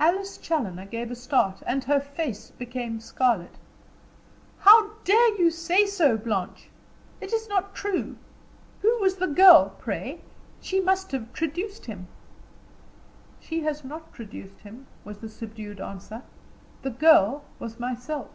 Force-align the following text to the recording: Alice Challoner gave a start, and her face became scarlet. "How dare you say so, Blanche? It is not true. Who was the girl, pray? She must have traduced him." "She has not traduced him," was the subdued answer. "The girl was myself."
Alice 0.00 0.36
Challoner 0.36 0.84
gave 0.86 1.12
a 1.12 1.14
start, 1.14 1.62
and 1.64 1.84
her 1.84 2.00
face 2.00 2.50
became 2.50 2.98
scarlet. 2.98 3.54
"How 4.58 4.94
dare 5.04 5.38
you 5.40 5.52
say 5.52 5.86
so, 5.86 6.16
Blanche? 6.16 6.70
It 7.20 7.32
is 7.32 7.48
not 7.48 7.72
true. 7.72 8.16
Who 8.82 8.98
was 8.98 9.18
the 9.18 9.28
girl, 9.28 9.76
pray? 9.78 10.22
She 10.60 10.80
must 10.80 11.12
have 11.12 11.32
traduced 11.32 11.86
him." 11.86 12.08
"She 13.38 13.60
has 13.60 13.84
not 13.84 14.12
traduced 14.12 14.58
him," 14.62 14.88
was 15.04 15.18
the 15.18 15.28
subdued 15.28 15.80
answer. 15.80 16.24
"The 16.82 16.90
girl 16.90 17.44
was 17.60 17.78
myself." 17.78 18.32